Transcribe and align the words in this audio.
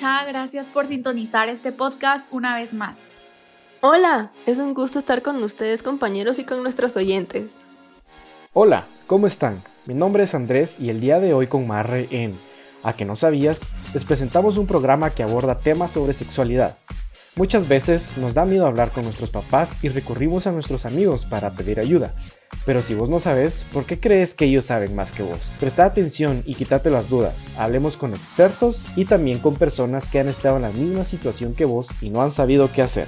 gracias 0.00 0.68
por 0.68 0.86
sintonizar 0.86 1.48
este 1.48 1.72
podcast 1.72 2.32
una 2.32 2.54
vez 2.54 2.72
más. 2.72 3.00
Hola, 3.80 4.30
es 4.46 4.58
un 4.58 4.74
gusto 4.74 4.98
estar 4.98 5.22
con 5.22 5.42
ustedes 5.42 5.82
compañeros 5.82 6.38
y 6.38 6.44
con 6.44 6.62
nuestros 6.62 6.96
oyentes. 6.96 7.56
Hola, 8.52 8.86
¿cómo 9.06 9.26
están? 9.26 9.62
Mi 9.86 9.94
nombre 9.94 10.24
es 10.24 10.34
Andrés 10.34 10.78
y 10.78 10.90
el 10.90 11.00
día 11.00 11.18
de 11.20 11.34
hoy 11.34 11.46
con 11.48 11.66
Marre 11.66 12.06
en 12.10 12.38
A 12.84 12.92
que 12.92 13.04
no 13.04 13.16
sabías, 13.16 13.70
les 13.92 14.04
presentamos 14.04 14.56
un 14.56 14.66
programa 14.66 15.10
que 15.10 15.22
aborda 15.22 15.58
temas 15.58 15.90
sobre 15.90 16.12
sexualidad. 16.12 16.76
Muchas 17.38 17.68
veces 17.68 18.14
nos 18.16 18.34
da 18.34 18.44
miedo 18.44 18.66
hablar 18.66 18.90
con 18.90 19.04
nuestros 19.04 19.30
papás 19.30 19.78
y 19.82 19.90
recurrimos 19.90 20.48
a 20.48 20.50
nuestros 20.50 20.84
amigos 20.84 21.24
para 21.24 21.52
pedir 21.52 21.78
ayuda. 21.78 22.12
Pero 22.66 22.82
si 22.82 22.94
vos 22.94 23.08
no 23.08 23.20
sabes, 23.20 23.64
¿por 23.72 23.84
qué 23.84 24.00
crees 24.00 24.34
que 24.34 24.46
ellos 24.46 24.64
saben 24.64 24.96
más 24.96 25.12
que 25.12 25.22
vos? 25.22 25.52
Presta 25.60 25.84
atención 25.84 26.42
y 26.44 26.56
quítate 26.56 26.90
las 26.90 27.08
dudas. 27.08 27.46
Hablemos 27.56 27.96
con 27.96 28.12
expertos 28.12 28.84
y 28.96 29.04
también 29.04 29.38
con 29.38 29.54
personas 29.54 30.08
que 30.08 30.18
han 30.18 30.26
estado 30.26 30.56
en 30.56 30.62
la 30.62 30.70
misma 30.70 31.04
situación 31.04 31.54
que 31.54 31.64
vos 31.64 31.90
y 32.00 32.10
no 32.10 32.22
han 32.22 32.32
sabido 32.32 32.72
qué 32.72 32.82
hacer. 32.82 33.06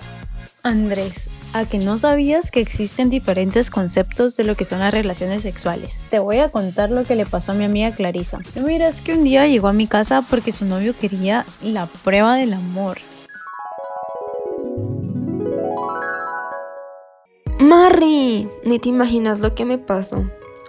Andrés, 0.63 1.29
¿a 1.53 1.65
que 1.65 1.79
no 1.79 1.99
sabías 1.99 2.53
que 2.53 2.61
existen 2.61 3.11
diferentes 3.11 3.69
conceptos 3.69 4.37
de 4.37 4.45
lo 4.45 4.55
que 4.55 4.65
son 4.65 4.79
las 4.79 4.95
relaciones 4.95 5.43
sexuales? 5.43 6.03
Te 6.09 6.21
voy 6.21 6.39
a 6.39 6.51
contar 6.51 6.93
lo 6.93 7.03
que 7.03 7.17
le 7.17 7.27
pasó 7.27 7.51
a 7.51 7.57
mi 7.57 7.65
amiga 7.65 7.91
Clarisa. 7.97 8.39
Mira, 8.65 8.87
es 8.87 9.03
que 9.03 9.15
un 9.15 9.25
día 9.25 9.49
llegó 9.49 9.67
a 9.67 9.73
mi 9.73 9.89
casa 9.89 10.23
porque 10.31 10.53
su 10.53 10.67
novio 10.67 10.95
quería 10.97 11.45
la 11.65 11.87
prueba 11.87 12.37
del 12.37 12.53
amor. 12.53 12.99
Marry, 17.61 18.49
ni 18.65 18.79
te 18.79 18.89
imaginas 18.89 19.41
lo 19.41 19.55
que 19.55 19.67
me 19.67 19.77
pasó. 19.77 20.25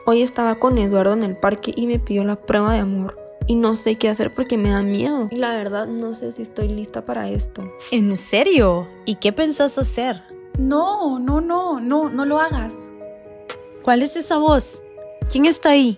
Hoy 0.05 0.21
estaba 0.21 0.59
con 0.59 0.77
Eduardo 0.77 1.13
en 1.13 1.23
el 1.23 1.37
parque 1.37 1.71
y 1.73 1.87
me 1.87 1.99
pidió 1.99 2.25
la 2.25 2.35
prueba 2.35 2.73
de 2.73 2.79
amor. 2.79 3.17
Y 3.47 3.55
no 3.55 3.77
sé 3.77 3.95
qué 3.95 4.09
hacer 4.09 4.33
porque 4.33 4.57
me 4.57 4.71
da 4.71 4.81
miedo. 4.81 5.29
Y 5.31 5.37
la 5.37 5.55
verdad 5.55 5.87
no 5.87 6.13
sé 6.13 6.33
si 6.33 6.41
estoy 6.41 6.67
lista 6.67 7.05
para 7.05 7.29
esto. 7.29 7.63
¿En 7.91 8.17
serio? 8.17 8.89
¿Y 9.05 9.15
qué 9.15 9.31
pensás 9.31 9.77
hacer? 9.77 10.21
No, 10.59 11.17
no, 11.17 11.39
no, 11.39 11.79
no, 11.79 12.09
no 12.09 12.25
lo 12.25 12.41
hagas. 12.41 12.75
¿Cuál 13.83 14.01
es 14.01 14.17
esa 14.17 14.37
voz? 14.37 14.83
¿Quién 15.31 15.45
está 15.45 15.69
ahí? 15.69 15.97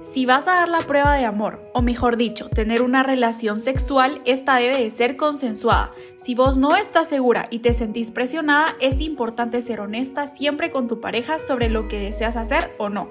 Si 0.00 0.26
vas 0.26 0.46
a 0.46 0.52
dar 0.52 0.68
la 0.68 0.78
prueba 0.78 1.14
de 1.14 1.24
amor, 1.24 1.60
o 1.74 1.82
mejor 1.82 2.16
dicho, 2.16 2.48
tener 2.48 2.82
una 2.82 3.02
relación 3.02 3.56
sexual, 3.56 4.22
esta 4.24 4.56
debe 4.56 4.78
de 4.78 4.90
ser 4.92 5.16
consensuada. 5.16 5.92
Si 6.16 6.36
vos 6.36 6.56
no 6.56 6.76
estás 6.76 7.08
segura 7.08 7.46
y 7.50 7.58
te 7.58 7.72
sentís 7.72 8.12
presionada, 8.12 8.76
es 8.80 9.00
importante 9.00 9.60
ser 9.60 9.80
honesta 9.80 10.28
siempre 10.28 10.70
con 10.70 10.86
tu 10.86 11.00
pareja 11.00 11.40
sobre 11.40 11.68
lo 11.68 11.88
que 11.88 11.98
deseas 11.98 12.36
hacer 12.36 12.74
o 12.78 12.88
no. 12.88 13.08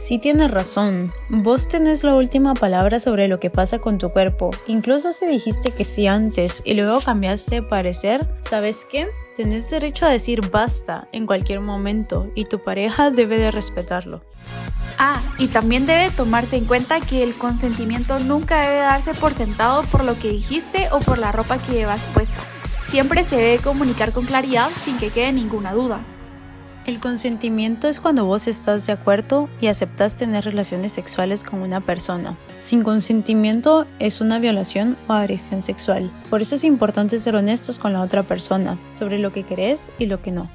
Sí 0.00 0.18
tienes 0.18 0.50
razón, 0.50 1.12
vos 1.28 1.68
tenés 1.68 2.04
la 2.04 2.14
última 2.14 2.54
palabra 2.54 2.98
sobre 3.00 3.28
lo 3.28 3.38
que 3.38 3.50
pasa 3.50 3.78
con 3.78 3.98
tu 3.98 4.08
cuerpo. 4.08 4.50
Incluso 4.66 5.12
si 5.12 5.26
dijiste 5.26 5.72
que 5.72 5.84
sí 5.84 6.06
antes 6.06 6.62
y 6.64 6.72
luego 6.72 7.02
cambiaste 7.02 7.56
de 7.56 7.62
parecer, 7.62 8.26
¿sabes 8.40 8.86
qué? 8.90 9.06
Tenés 9.36 9.68
derecho 9.68 10.06
a 10.06 10.08
decir 10.08 10.48
basta 10.50 11.06
en 11.12 11.26
cualquier 11.26 11.60
momento 11.60 12.26
y 12.34 12.46
tu 12.46 12.62
pareja 12.62 13.10
debe 13.10 13.36
de 13.36 13.50
respetarlo. 13.50 14.22
Ah, 14.98 15.20
y 15.36 15.48
también 15.48 15.84
debe 15.84 16.10
tomarse 16.10 16.56
en 16.56 16.64
cuenta 16.64 17.02
que 17.02 17.22
el 17.22 17.34
consentimiento 17.34 18.18
nunca 18.20 18.62
debe 18.62 18.76
darse 18.76 19.12
por 19.12 19.34
sentado 19.34 19.82
por 19.82 20.04
lo 20.04 20.18
que 20.18 20.30
dijiste 20.30 20.88
o 20.92 21.00
por 21.00 21.18
la 21.18 21.30
ropa 21.30 21.58
que 21.58 21.74
llevas 21.74 22.00
puesta. 22.14 22.40
Siempre 22.88 23.22
se 23.22 23.36
debe 23.36 23.58
comunicar 23.58 24.12
con 24.12 24.24
claridad 24.24 24.70
sin 24.82 24.96
que 24.96 25.10
quede 25.10 25.30
ninguna 25.32 25.74
duda. 25.74 26.00
El 26.86 26.98
consentimiento 26.98 27.88
es 27.88 28.00
cuando 28.00 28.24
vos 28.24 28.48
estás 28.48 28.86
de 28.86 28.94
acuerdo 28.94 29.50
y 29.60 29.66
aceptas 29.66 30.16
tener 30.16 30.44
relaciones 30.44 30.92
sexuales 30.92 31.44
con 31.44 31.60
una 31.60 31.82
persona. 31.82 32.36
Sin 32.58 32.82
consentimiento 32.82 33.86
es 33.98 34.22
una 34.22 34.38
violación 34.38 34.96
o 35.06 35.12
agresión 35.12 35.60
sexual. 35.60 36.10
Por 36.30 36.40
eso 36.40 36.54
es 36.54 36.64
importante 36.64 37.18
ser 37.18 37.36
honestos 37.36 37.78
con 37.78 37.92
la 37.92 38.00
otra 38.00 38.22
persona 38.22 38.78
sobre 38.90 39.18
lo 39.18 39.30
que 39.30 39.42
querés 39.42 39.90
y 39.98 40.06
lo 40.06 40.22
que 40.22 40.32
no. 40.32 40.48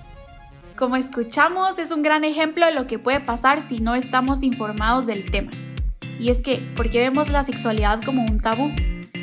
Como 0.76 0.96
escuchamos, 0.96 1.78
es 1.78 1.92
un 1.92 2.02
gran 2.02 2.24
ejemplo 2.24 2.66
de 2.66 2.74
lo 2.74 2.88
que 2.88 3.00
puede 3.00 3.20
pasar 3.20 3.66
si 3.68 3.80
no 3.80 3.94
estamos 3.94 4.42
informados 4.42 5.06
del 5.06 5.30
tema. 5.30 5.52
Y 6.20 6.30
es 6.30 6.40
que, 6.40 6.58
¿por 6.76 6.90
qué 6.90 7.00
vemos 7.00 7.30
la 7.30 7.44
sexualidad 7.44 8.02
como 8.04 8.24
un 8.24 8.40
tabú? 8.40 8.72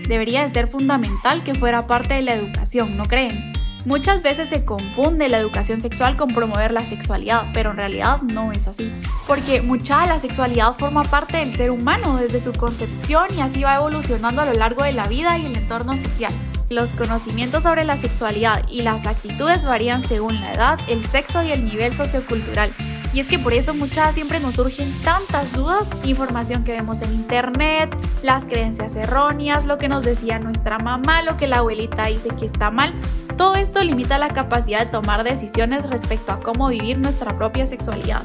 Debería 0.09 0.43
de 0.43 0.51
ser 0.51 0.69
fundamental 0.69 1.43
que 1.43 1.55
fuera 1.55 1.87
parte 1.87 2.15
de 2.15 2.23
la 2.23 2.35
educación, 2.35 2.97
¿no 2.97 3.05
creen? 3.05 3.53
Muchas 3.85 4.23
veces 4.23 4.49
se 4.49 4.65
confunde 4.65 5.29
la 5.29 5.39
educación 5.39 5.83
sexual 5.83 6.17
con 6.17 6.33
promover 6.33 6.71
la 6.71 6.85
sexualidad, 6.85 7.49
pero 7.53 7.73
en 7.73 7.79
realidad 7.79 8.23
no 8.23 8.53
es 8.53 8.69
así. 8.69 8.93
Porque 9.27 9.61
mucha 9.61 10.03
de 10.03 10.07
la 10.07 10.21
sexualidad 10.21 10.75
forma 10.75 11.03
parte 11.03 11.39
del 11.39 11.55
ser 11.57 11.73
humano 11.73 12.17
desde 12.17 12.39
su 12.39 12.53
concepción 12.53 13.27
y 13.37 13.41
así 13.41 13.65
va 13.65 13.75
evolucionando 13.75 14.43
a 14.43 14.47
lo 14.47 14.53
largo 14.53 14.85
de 14.85 14.93
la 14.93 15.09
vida 15.09 15.37
y 15.37 15.47
el 15.47 15.57
entorno 15.57 15.97
social. 15.97 16.33
Los 16.71 16.91
conocimientos 16.91 17.65
sobre 17.65 17.85
la 17.85 17.97
sexualidad 17.97 18.67
y 18.69 18.83
las 18.83 19.05
actitudes 19.07 19.65
varían 19.65 20.07
según 20.07 20.41
la 20.41 20.55
edad, 20.55 20.81
el 20.89 21.05
sexo 21.05 21.43
y 21.43 21.51
el 21.51 21.65
nivel 21.65 21.93
sociocultural. 21.93 22.73
Y 23.13 23.21
es 23.21 23.27
que 23.27 23.39
por 23.39 23.53
eso 23.53 23.75
muchas 23.75 24.15
siempre 24.15 24.41
nos 24.41 24.55
surgen 24.55 24.91
tantas 25.05 25.53
dudas, 25.53 25.91
información 26.05 26.65
que 26.65 26.73
vemos 26.73 27.03
en 27.03 27.13
internet, 27.13 27.95
las 28.23 28.45
creencias 28.45 28.97
erróneas, 28.97 29.67
lo 29.67 29.77
que 29.77 29.89
nos 29.89 30.03
decía 30.03 30.39
nuestra 30.39 30.79
mamá, 30.79 31.23
lo 31.23 31.37
que 31.37 31.47
la 31.47 31.59
abuelita 31.59 32.07
dice 32.07 32.31
que 32.31 32.47
está 32.47 32.71
mal. 32.71 32.95
Todo 33.37 33.57
esto 33.57 33.83
limita 33.83 34.17
la 34.17 34.29
capacidad 34.29 34.81
de 34.81 34.93
tomar 34.93 35.25
decisiones 35.25 35.89
respecto 35.91 36.33
a 36.33 36.41
cómo 36.41 36.69
vivir 36.69 36.99
nuestra 36.99 37.37
propia 37.37 37.67
sexualidad. 37.67 38.23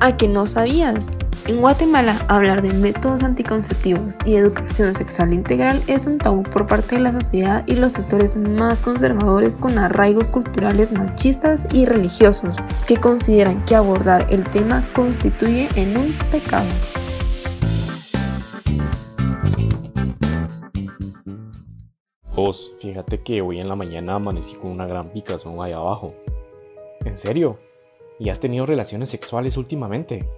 ¿A 0.00 0.16
que 0.16 0.28
no 0.28 0.46
sabías? 0.46 1.06
En 1.48 1.62
Guatemala, 1.62 2.26
hablar 2.28 2.60
de 2.60 2.74
métodos 2.74 3.22
anticonceptivos 3.22 4.18
y 4.26 4.34
educación 4.34 4.94
sexual 4.94 5.32
integral 5.32 5.82
es 5.86 6.06
un 6.06 6.18
tabú 6.18 6.42
por 6.42 6.66
parte 6.66 6.96
de 6.96 7.00
la 7.00 7.10
sociedad 7.10 7.64
y 7.66 7.74
los 7.74 7.92
sectores 7.92 8.36
más 8.36 8.82
conservadores 8.82 9.54
con 9.54 9.78
arraigos 9.78 10.30
culturales 10.30 10.92
machistas 10.92 11.66
y 11.72 11.86
religiosos, 11.86 12.58
que 12.86 12.98
consideran 12.98 13.64
que 13.64 13.76
abordar 13.76 14.26
el 14.28 14.44
tema 14.50 14.84
constituye 14.94 15.70
en 15.74 15.96
un 15.96 16.18
pecado. 16.30 16.68
Vos, 22.34 22.70
fíjate 22.78 23.22
que 23.22 23.40
hoy 23.40 23.58
en 23.58 23.70
la 23.70 23.74
mañana 23.74 24.16
amanecí 24.16 24.54
con 24.54 24.70
una 24.70 24.86
gran 24.86 25.14
picazón 25.14 25.62
ahí 25.62 25.72
abajo. 25.72 26.12
¿En 27.06 27.16
serio? 27.16 27.58
¿Y 28.18 28.28
has 28.28 28.38
tenido 28.38 28.66
relaciones 28.66 29.08
sexuales 29.08 29.56
últimamente? 29.56 30.28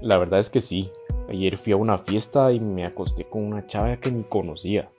La 0.00 0.16
verdad 0.16 0.40
es 0.40 0.50
que 0.50 0.60
sí. 0.60 0.90
Ayer 1.28 1.56
fui 1.56 1.72
a 1.72 1.76
una 1.76 1.98
fiesta 1.98 2.52
y 2.52 2.60
me 2.60 2.86
acosté 2.86 3.24
con 3.24 3.44
una 3.44 3.66
chava 3.66 3.96
que 3.98 4.10
ni 4.10 4.22
conocía. 4.22 4.90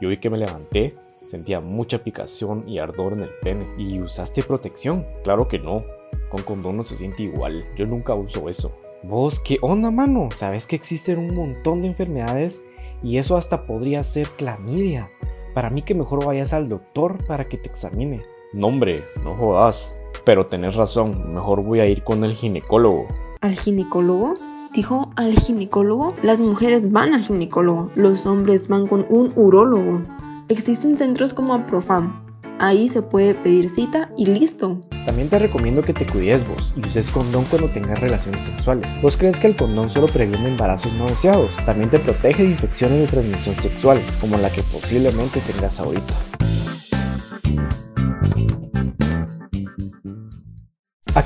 Y 0.00 0.06
hoy 0.06 0.18
que 0.18 0.30
me 0.30 0.38
levanté, 0.38 0.94
sentía 1.26 1.60
mucha 1.60 1.98
picación 1.98 2.64
y 2.68 2.78
ardor 2.78 3.14
en 3.14 3.22
el 3.22 3.30
pene. 3.42 3.66
¿Y 3.76 4.00
usaste 4.00 4.42
protección? 4.42 5.06
Claro 5.24 5.48
que 5.48 5.58
no. 5.58 5.84
Con 6.30 6.42
condón 6.42 6.76
no 6.76 6.84
se 6.84 6.96
siente 6.96 7.24
igual. 7.24 7.64
Yo 7.76 7.86
nunca 7.86 8.14
uso 8.14 8.48
eso. 8.48 8.72
¿Vos 9.02 9.40
qué 9.40 9.58
onda, 9.60 9.90
mano? 9.90 10.30
¿Sabes 10.32 10.66
que 10.66 10.76
existen 10.76 11.18
un 11.18 11.34
montón 11.34 11.78
de 11.78 11.88
enfermedades? 11.88 12.64
Y 13.02 13.18
eso 13.18 13.36
hasta 13.36 13.66
podría 13.66 14.02
ser 14.04 14.28
clamidia. 14.30 15.08
Para 15.54 15.70
mí 15.70 15.82
que 15.82 15.94
mejor 15.94 16.24
vayas 16.24 16.52
al 16.52 16.68
doctor 16.68 17.24
para 17.26 17.44
que 17.44 17.58
te 17.58 17.68
examine. 17.68 18.22
No, 18.52 18.68
hombre, 18.68 19.02
no 19.22 19.34
jodas. 19.36 19.96
Pero 20.24 20.46
tenés 20.46 20.74
razón, 20.74 21.34
mejor 21.34 21.62
voy 21.62 21.80
a 21.80 21.86
ir 21.86 22.02
con 22.02 22.24
el 22.24 22.34
ginecólogo. 22.34 23.06
¿Al 23.40 23.58
ginecólogo? 23.58 24.34
Dijo 24.72 25.12
al 25.16 25.34
ginecólogo. 25.38 26.14
Las 26.22 26.40
mujeres 26.40 26.90
van 26.90 27.14
al 27.14 27.22
ginecólogo, 27.22 27.90
los 27.94 28.26
hombres 28.26 28.68
van 28.68 28.86
con 28.86 29.06
un 29.08 29.32
urólogo. 29.36 30.02
Existen 30.48 30.96
centros 30.96 31.34
como 31.34 31.66
Profam. 31.66 32.24
Ahí 32.58 32.88
se 32.88 33.02
puede 33.02 33.34
pedir 33.34 33.68
cita 33.68 34.10
y 34.16 34.26
listo. 34.26 34.80
También 35.04 35.28
te 35.28 35.38
recomiendo 35.38 35.82
que 35.82 35.92
te 35.92 36.06
cuides 36.06 36.48
vos 36.48 36.72
y 36.76 36.86
uses 36.86 37.10
condón 37.10 37.44
cuando 37.44 37.68
tengas 37.68 38.00
relaciones 38.00 38.44
sexuales. 38.44 38.90
¿Vos 39.02 39.16
crees 39.16 39.38
que 39.38 39.48
el 39.48 39.56
condón 39.56 39.90
solo 39.90 40.06
previene 40.06 40.48
embarazos 40.48 40.92
no 40.94 41.06
deseados? 41.06 41.50
También 41.66 41.90
te 41.90 41.98
protege 41.98 42.42
de 42.42 42.50
infecciones 42.50 43.00
de 43.00 43.06
transmisión 43.06 43.56
sexual, 43.56 44.00
como 44.20 44.38
la 44.38 44.50
que 44.50 44.62
posiblemente 44.62 45.40
tengas 45.40 45.78
ahorita. 45.78 46.14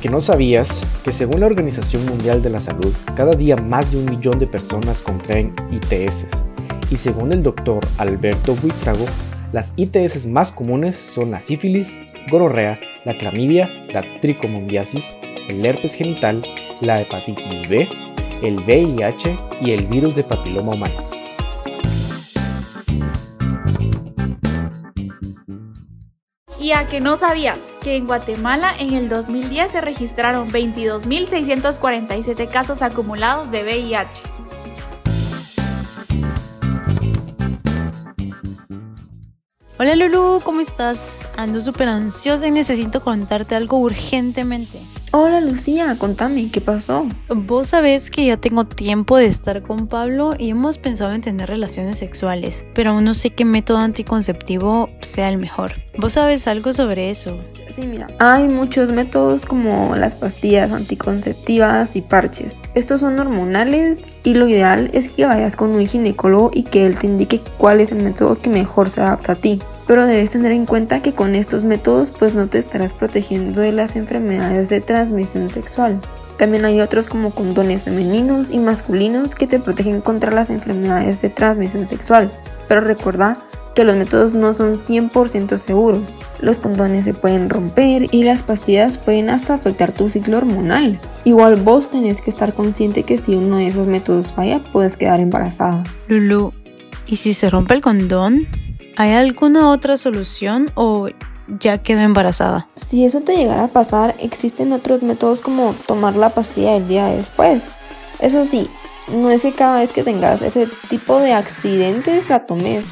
Que 0.01 0.09
no 0.09 0.21
sabías 0.21 0.83
que 1.05 1.13
según 1.13 1.41
la 1.41 1.47
Organización 1.47 2.07
Mundial 2.07 2.43
de 2.43 2.51
la 2.51 2.61
Salud, 2.61 2.93
cada 3.15 3.35
día 3.35 3.57
más 3.57 3.91
de 3.93 3.99
un 3.99 4.07
millón 4.07 4.39
de 4.39 4.47
personas 4.47 5.03
contraen 5.03 5.53
ITS? 5.71 6.27
Y 6.91 6.97
según 6.97 7.33
el 7.33 7.43
doctor 7.43 7.87
Alberto 7.99 8.57
Buitrago, 8.57 9.05
las 9.53 9.75
ITS 9.77 10.27
más 10.27 10.53
comunes 10.53 10.97
son 10.97 11.31
la 11.31 11.41
sífilis, 11.41 12.01
gonorrea, 12.31 12.81
la 13.05 13.17
clamidia, 13.19 13.69
la 13.93 14.03
tricomondiasis, 14.21 15.15
el 15.49 15.65
herpes 15.65 15.95
genital, 15.95 16.45
la 16.81 17.03
hepatitis 17.03 17.69
B, 17.69 17.89
el 18.43 18.57
VIH 18.65 19.39
y 19.61 19.73
el 19.73 19.87
virus 19.87 20.17
de 20.17 20.25
papiloma 20.25 20.73
humano. 20.73 20.95
¿Y 26.59 26.73
a 26.73 26.89
que 26.89 27.01
no 27.01 27.17
sabías 27.17 27.59
que 27.81 27.97
en 27.97 28.07
Guatemala 28.07 28.75
en 28.79 28.95
el 28.95 29.09
2010 29.09 29.73
se 29.73 29.81
registraron 29.81 30.51
22.647 30.51 32.49
casos 32.49 32.83
acumulados 32.83 33.51
de 33.51 33.63
VIH? 33.63 34.23
Hola 39.79 39.97
Lulu, 39.97 40.41
¿cómo 40.45 40.61
estás? 40.61 41.27
Ando 41.39 41.61
súper 41.63 41.89
ansiosa 41.89 42.47
y 42.47 42.51
necesito 42.51 43.01
contarte 43.03 43.55
algo 43.55 43.79
urgentemente. 43.79 44.79
Hola 45.13 45.41
Lucía, 45.41 45.97
contame, 45.99 46.53
¿qué 46.53 46.61
pasó? 46.61 47.05
Vos 47.29 47.67
sabés 47.67 48.13
que 48.13 48.27
ya 48.27 48.37
tengo 48.37 48.65
tiempo 48.65 49.17
de 49.17 49.27
estar 49.27 49.61
con 49.61 49.89
Pablo 49.89 50.31
y 50.39 50.51
hemos 50.51 50.79
pensado 50.79 51.13
en 51.15 51.21
tener 51.21 51.49
relaciones 51.49 51.99
sexuales, 51.99 52.65
pero 52.77 52.91
aún 52.91 53.05
no 53.05 53.15
sé 53.15 53.31
qué 53.31 53.45
método 53.45 53.79
anticonceptivo 53.79 54.89
sea 55.01 55.29
el 55.29 55.39
mejor. 55.39 55.73
¿Vos 55.99 56.13
sabes 56.13 56.47
algo 56.47 56.73
sobre 56.73 57.11
eso? 57.11 57.41
Sí, 57.71 57.89
mira, 57.89 58.07
hay 58.21 58.47
muchos 58.47 58.93
métodos 58.93 59.47
como 59.47 59.97
las 59.97 60.15
pastillas 60.15 60.71
anticonceptivas 60.71 61.97
y 61.97 62.03
parches. 62.03 62.63
Estos 62.77 63.01
son 63.01 63.19
hormonales 63.19 64.03
y 64.23 64.35
lo 64.35 64.47
ideal 64.47 64.91
es 64.93 65.09
que 65.09 65.27
vayas 65.27 65.57
con 65.57 65.71
un 65.71 65.85
ginecólogo 65.89 66.53
y 66.55 66.63
que 66.63 66.87
él 66.87 66.97
te 66.97 67.09
indique 67.09 67.41
cuál 67.59 67.81
es 67.81 67.91
el 67.91 68.01
método 68.01 68.41
que 68.41 68.49
mejor 68.49 68.89
se 68.89 69.01
adapta 69.01 69.33
a 69.33 69.37
ti 69.37 69.61
pero 69.91 70.07
debes 70.07 70.31
tener 70.31 70.53
en 70.53 70.67
cuenta 70.67 71.03
que 71.03 71.15
con 71.15 71.35
estos 71.35 71.65
métodos 71.65 72.13
pues 72.13 72.37
no 72.37 72.47
te 72.47 72.59
estarás 72.59 72.95
protegiendo 72.95 73.61
de 73.61 73.73
las 73.73 73.97
enfermedades 73.97 74.69
de 74.69 74.81
transmisión 74.81 75.51
sexual. 75.51 76.01
También 76.39 76.65
hay 76.65 76.81
otros 76.81 77.09
como 77.09 77.33
condones 77.33 77.83
femeninos 77.83 78.53
y 78.53 78.61
masculinos 78.61 79.35
que 79.35 79.49
te 79.49 79.59
protegen 79.59 80.01
contra 80.01 80.31
las 80.31 80.49
enfermedades 80.49 81.21
de 81.21 81.31
transmisión 81.31 81.89
sexual. 81.89 82.31
Pero 82.69 82.83
recuerda 82.83 83.39
que 83.75 83.83
los 83.83 83.97
métodos 83.97 84.33
no 84.33 84.55
son 84.55 84.75
100% 84.75 85.59
seguros. 85.59 86.21
Los 86.39 86.61
condones 86.61 87.05
se 87.05 87.13
pueden 87.13 87.51
romper 87.51 88.15
y 88.15 88.23
las 88.23 88.45
pastillas 88.45 88.97
pueden 88.97 89.29
hasta 89.29 89.55
afectar 89.55 89.91
tu 89.91 90.09
ciclo 90.09 90.37
hormonal. 90.37 91.01
Igual 91.25 91.57
vos 91.57 91.91
tenés 91.91 92.23
que 92.23 92.31
estar 92.31 92.55
consciente 92.55 93.03
que 93.03 93.19
si 93.19 93.35
uno 93.35 93.57
de 93.57 93.67
esos 93.67 93.89
métodos 93.89 94.33
falla, 94.35 94.63
puedes 94.73 94.97
quedar 94.97 95.19
embarazada. 95.19 95.83
Lulu, 96.07 96.53
¿y 97.09 97.17
si 97.17 97.35
se 97.35 97.51
rompe 97.51 97.75
el 97.75 97.81
condón? 97.81 98.47
¿Hay 99.01 99.13
alguna 99.13 99.71
otra 99.71 99.97
solución 99.97 100.71
o 100.75 101.09
ya 101.59 101.79
quedó 101.79 102.01
embarazada? 102.01 102.69
Si 102.77 103.07
eso 103.07 103.23
te 103.23 103.35
llegara 103.35 103.65
a 103.65 103.69
pasar, 103.69 104.15
existen 104.19 104.75
otros 104.75 105.03
métodos 105.03 105.41
como 105.41 105.75
tomar 105.87 106.17
la 106.17 106.29
pastilla 106.29 106.77
el 106.77 106.87
día 106.87 107.07
después. 107.07 107.69
Eso 108.19 108.45
sí, 108.45 108.69
no 109.09 109.31
es 109.31 109.41
que 109.41 109.53
cada 109.53 109.79
vez 109.79 109.91
que 109.91 110.03
tengas 110.03 110.43
ese 110.43 110.69
tipo 110.91 111.19
de 111.19 111.33
accidentes 111.33 112.29
la 112.29 112.45
tomes 112.45 112.89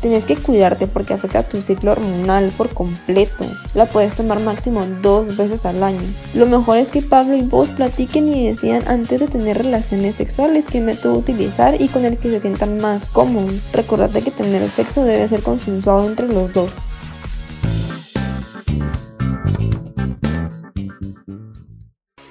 Tienes 0.00 0.24
que 0.24 0.36
cuidarte 0.36 0.86
porque 0.86 1.12
afecta 1.12 1.42
tu 1.42 1.60
ciclo 1.60 1.92
hormonal 1.92 2.50
por 2.56 2.72
completo. 2.72 3.44
La 3.74 3.84
puedes 3.84 4.14
tomar 4.14 4.40
máximo 4.40 4.86
dos 5.02 5.36
veces 5.36 5.66
al 5.66 5.82
año. 5.82 6.00
Lo 6.32 6.46
mejor 6.46 6.78
es 6.78 6.90
que 6.90 7.02
Pablo 7.02 7.36
y 7.36 7.42
vos 7.42 7.68
platiquen 7.68 8.34
y 8.34 8.48
decían 8.48 8.82
antes 8.88 9.20
de 9.20 9.28
tener 9.28 9.58
relaciones 9.58 10.14
sexuales 10.14 10.64
qué 10.70 10.80
método 10.80 11.18
utilizar 11.18 11.78
y 11.78 11.88
con 11.88 12.06
el 12.06 12.16
que 12.16 12.30
se 12.30 12.40
sientan 12.40 12.78
más 12.78 13.04
cómodos. 13.04 13.60
Recordate 13.74 14.22
que 14.22 14.30
tener 14.30 14.68
sexo 14.70 15.04
debe 15.04 15.28
ser 15.28 15.42
consensuado 15.42 16.06
entre 16.06 16.28
los 16.28 16.54
dos. 16.54 16.70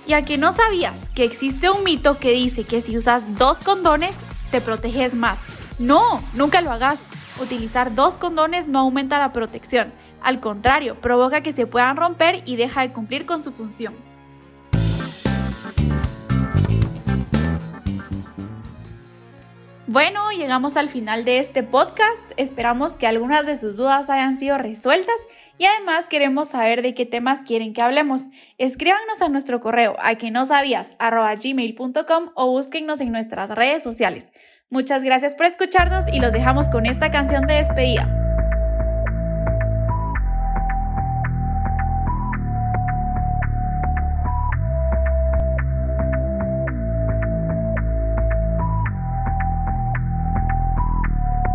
Y 0.07 0.13
a 0.13 0.25
que 0.25 0.39
no 0.39 0.51
sabías 0.51 0.97
que 1.13 1.23
existe 1.23 1.69
un 1.69 1.83
mito 1.83 2.17
que 2.17 2.31
dice 2.31 2.63
que 2.63 2.81
si 2.81 2.97
usas 2.97 3.37
dos 3.37 3.59
condones 3.59 4.15
te 4.49 4.59
proteges 4.59 5.13
más. 5.13 5.37
No, 5.77 6.19
nunca 6.33 6.61
lo 6.61 6.71
hagas. 6.71 6.97
Utilizar 7.41 7.95
dos 7.95 8.15
condones 8.15 8.67
no 8.67 8.79
aumenta 8.79 9.17
la 9.17 9.31
protección, 9.31 9.93
al 10.21 10.41
contrario, 10.41 10.99
provoca 10.99 11.41
que 11.41 11.53
se 11.53 11.65
puedan 11.65 11.95
romper 11.95 12.43
y 12.45 12.57
deja 12.57 12.81
de 12.81 12.91
cumplir 12.91 13.25
con 13.25 13.41
su 13.41 13.51
función. 13.51 13.95
Bueno, 19.87 20.31
llegamos 20.31 20.77
al 20.77 20.87
final 20.89 21.25
de 21.25 21.39
este 21.39 21.63
podcast. 21.63 22.31
Esperamos 22.37 22.97
que 22.97 23.07
algunas 23.07 23.47
de 23.47 23.55
sus 23.55 23.75
dudas 23.75 24.09
hayan 24.11 24.35
sido 24.35 24.59
resueltas 24.59 25.15
y 25.57 25.65
además 25.65 26.07
queremos 26.07 26.49
saber 26.49 26.83
de 26.83 26.93
qué 26.93 27.07
temas 27.07 27.39
quieren 27.39 27.73
que 27.73 27.81
hablemos. 27.81 28.25
Escríbanos 28.59 29.21
a 29.23 29.29
nuestro 29.29 29.59
correo 29.59 29.95
a 29.99 30.13
que 30.15 30.29
no 30.29 30.45
sabías 30.45 30.93
o 32.35 32.47
búsquennos 32.51 32.99
en 32.99 33.11
nuestras 33.11 33.49
redes 33.49 33.81
sociales. 33.81 34.31
Muchas 34.71 35.01
gracias 35.01 35.33
por 35.33 35.47
escucharnos 35.47 36.07
y 36.07 36.19
los 36.19 36.31
dejamos 36.31 36.69
con 36.69 36.85
esta 36.85 37.09
canción 37.09 37.47
de 37.47 37.55
despedida. 37.55 38.07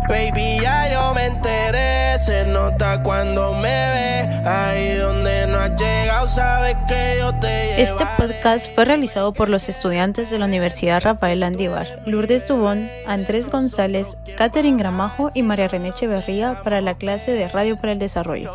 Baby, 0.09 0.59
ya 0.61 0.91
yo 0.91 1.13
me 1.13 1.27
enteré, 1.27 2.19
se 2.19 2.45
nota 2.47 3.01
cuando 3.01 3.53
me 3.53 3.61
ve, 3.61 4.41
ahí 4.45 4.95
donde 4.95 5.47
no 5.47 5.57
has 5.57 5.73
Este 7.77 8.03
podcast 8.17 8.73
fue 8.73 8.85
realizado 8.85 9.31
por 9.31 9.47
los 9.47 9.69
estudiantes 9.69 10.31
de 10.31 10.39
la 10.39 10.45
Universidad 10.45 11.03
Rafael 11.03 11.43
Andívar, 11.43 12.01
Lourdes 12.07 12.47
Dubón, 12.47 12.89
Andrés 13.05 13.51
González, 13.51 14.17
Catherine 14.35 14.79
Gramajo 14.79 15.29
y 15.35 15.43
María 15.43 15.67
René 15.67 15.89
Echeverría 15.89 16.63
para 16.63 16.81
la 16.81 16.95
clase 16.95 17.31
de 17.31 17.47
Radio 17.47 17.75
para 17.75 17.91
el 17.91 17.99
Desarrollo. 17.99 18.51